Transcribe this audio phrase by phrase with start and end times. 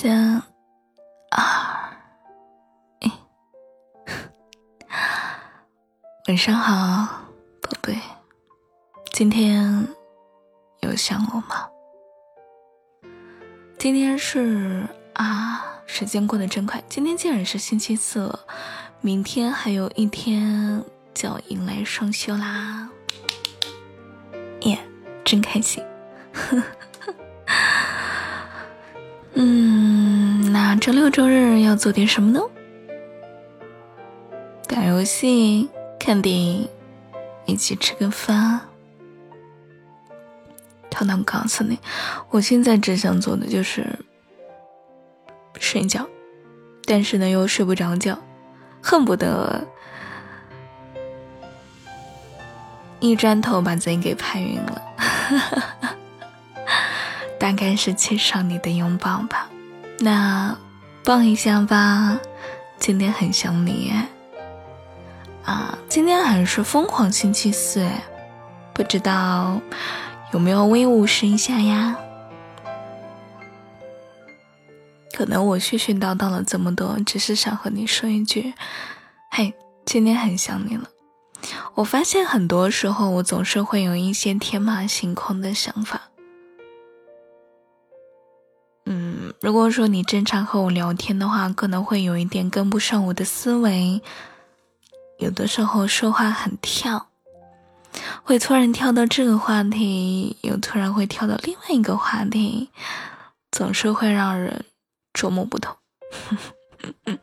[0.00, 0.40] 三、
[1.32, 1.42] 二、
[3.00, 3.10] 一，
[6.28, 7.24] 晚上好，
[7.60, 7.98] 宝贝。
[9.10, 9.88] 今天
[10.82, 11.68] 有想我吗？
[13.76, 18.46] 今天是啊，时间过得真快，今天竟然是星期四了，
[19.00, 22.88] 明天还有一天就要迎来双休啦，
[24.60, 24.78] 耶，
[25.24, 25.84] 真开心。
[26.52, 26.87] 嗯，那
[30.78, 32.40] 周六周日要做点什么呢？
[34.66, 35.68] 打游戏、
[35.98, 36.68] 看电影，
[37.46, 38.60] 一起吃个饭。
[40.90, 41.78] 涛涛告诉你，
[42.30, 43.86] 我现在只想做的就是
[45.58, 46.06] 睡觉，
[46.84, 48.18] 但是呢又睡不着觉，
[48.82, 49.66] 恨不得
[53.00, 54.82] 一砖头把自己给拍晕了。
[57.38, 59.48] 大概是缺少你的拥抱吧，
[60.00, 60.56] 那
[61.08, 62.20] 抱一下吧。
[62.78, 63.90] 今天很想你，
[65.42, 67.88] 啊，今天还是疯狂星期四，
[68.74, 69.58] 不知道
[70.34, 71.96] 有没有微舞试一下呀？
[75.16, 78.52] 可能我絮絮叨叨了这么多，只是想和你说一句，
[79.30, 79.54] 嘿，
[79.86, 80.90] 今天很想你了。
[81.76, 86.07] 我发现很多时候，我总是会有一些天马行空的想法。
[89.40, 94.02] 如果说你正常和我聊天的话，可能会有一点跟不上我的思维，
[95.18, 97.06] 有的时候说话很跳，
[98.24, 102.70] 会突然跳到这个话题，又突然会跳到另外一个话题，
[103.52, 104.64] 总是会让人
[105.12, 105.76] 捉摸不透。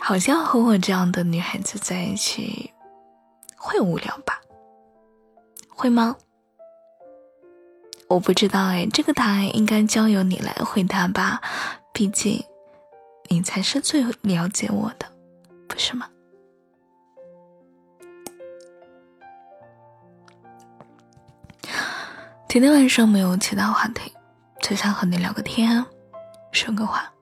[0.00, 2.72] 好像和我这样的女孩子在一起
[3.56, 4.40] 会无聊吧？
[5.68, 6.16] 会吗？
[8.08, 11.40] 我不知道哎，这个答案应该交由你来回答吧，
[11.92, 12.42] 毕竟
[13.28, 15.06] 你才是最了解我的，
[15.68, 16.08] 不是吗？
[22.48, 24.12] 今天晚上没有其他话题，
[24.62, 25.84] 只想和你聊个天，
[26.52, 27.12] 说个话。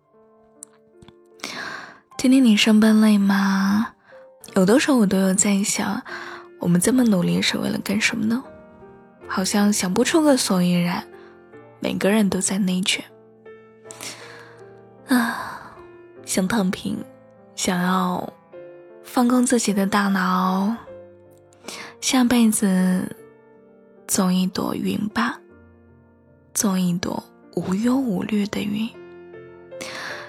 [2.18, 3.94] 今天你上班累吗？
[4.54, 6.00] 有的时候我都有在想，
[6.60, 8.44] 我们这么努力是为了干什么呢？
[9.26, 11.04] 好像想不出个所以然，
[11.80, 13.04] 每个人都在内卷
[15.08, 15.76] 啊，
[16.24, 17.04] 想躺平，
[17.56, 18.32] 想要
[19.02, 20.76] 放空自己的大脑，
[22.00, 23.16] 下辈子
[24.06, 25.40] 做一朵云吧，
[26.52, 27.22] 做一朵
[27.56, 28.88] 无忧无虑的云，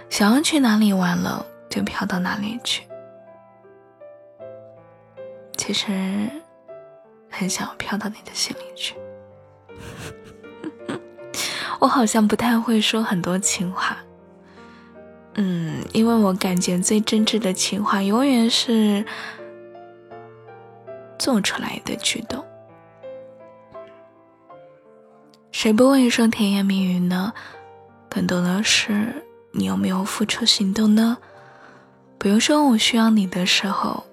[0.09, 2.83] 想要去哪里玩了就飘到哪里去。
[5.55, 6.29] 其实。
[7.37, 8.95] 很想要飘到你的心里去。
[11.79, 13.97] 我好像不太会说很多情话，
[15.35, 19.05] 嗯，因为我感觉最真挚的情话永远是
[21.19, 22.43] 做出来的举动。
[25.51, 27.33] 谁不会说甜言蜜语呢？
[28.09, 31.17] 更多的是你有没有付出行动呢？
[32.17, 34.03] 比如说我需要你的时候，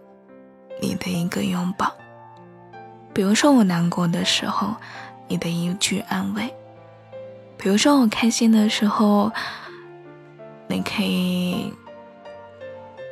[0.81, 1.95] 你的一个拥抱。
[3.13, 4.75] 比如说我难过的时候，
[5.29, 6.49] 你的一句安慰；
[7.57, 9.31] 比如说我开心的时候，
[10.67, 11.73] 你可以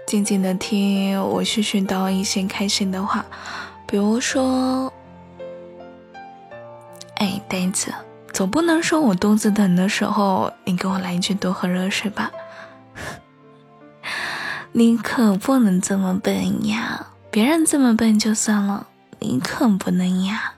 [0.07, 3.23] 静静的听我絮絮叨一些开心的话；
[3.87, 4.93] 比如说，
[7.17, 7.93] 哎，呆子，
[8.33, 12.31] 总不能说我肚子疼的时候，你给我来一句多喝热水吧？
[14.73, 17.09] 你可不能这么笨呀！
[17.31, 18.87] 别人这么笨就算了。
[19.21, 20.55] 你可不能呀！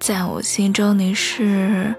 [0.00, 1.94] 在我心中，你是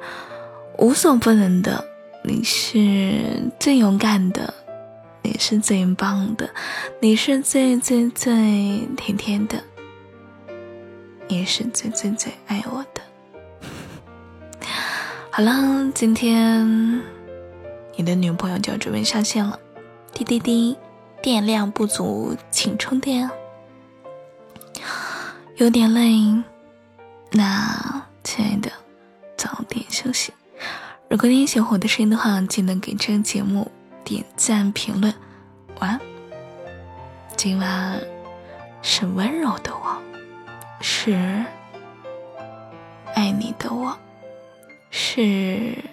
[0.78, 1.86] 无所不能的，
[2.24, 4.54] 你是最勇敢的，
[5.22, 6.50] 你是最棒的，
[7.00, 9.62] 你是最最最甜甜的，
[11.28, 13.02] 也是最最最爱我的。
[15.30, 17.02] 好了，今天
[17.96, 19.60] 你的女朋友就要准备上线了，
[20.14, 20.76] 滴滴滴，
[21.22, 23.30] 电量不足，请充电。
[25.58, 26.44] 有点累，
[27.32, 28.72] 那亲爱的，
[29.36, 30.32] 早点休息。
[31.10, 33.72] 如果你喜欢我的声音的话，记得给这个节目
[34.04, 35.12] 点赞、评论。
[35.80, 36.00] 晚安。
[37.36, 38.00] 今晚
[38.84, 40.00] 是温柔的我，
[40.80, 41.44] 是
[43.16, 43.98] 爱你的我，
[44.92, 45.84] 是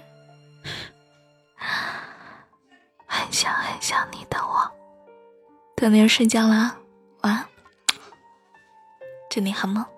[3.06, 4.70] 很想很想你的我。
[5.75, 6.76] 等你要睡觉啦，
[7.22, 7.46] 晚安。
[9.34, 9.94] 对你好吗。